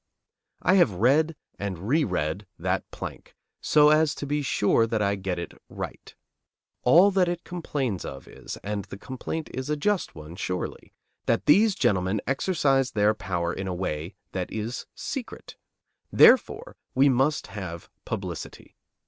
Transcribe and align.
I 0.63 0.73
have 0.77 0.93
read 0.93 1.35
and 1.59 1.77
reread 1.87 2.47
that 2.57 2.89
plank, 2.89 3.35
so 3.61 3.89
as 3.91 4.15
to 4.15 4.25
be 4.25 4.41
sure 4.41 4.87
that 4.87 4.99
I 4.99 5.13
get 5.13 5.37
it 5.37 5.53
right. 5.69 6.15
All 6.81 7.11
that 7.11 7.27
it 7.27 7.43
complains 7.43 8.03
of 8.03 8.27
is, 8.27 8.57
and 8.63 8.85
the 8.85 8.97
complaint 8.97 9.51
is 9.53 9.69
a 9.69 9.77
just 9.77 10.15
one, 10.15 10.35
surely, 10.35 10.91
that 11.27 11.45
these 11.45 11.75
gentlemen 11.75 12.19
exercise 12.25 12.89
their 12.93 13.13
power 13.13 13.53
in 13.53 13.67
a 13.67 13.75
way 13.75 14.15
that 14.31 14.51
is 14.51 14.87
secret. 14.95 15.55
Therefore, 16.11 16.77
we 16.95 17.07
must 17.07 17.45
have 17.53 17.87
publicity. 18.03 18.75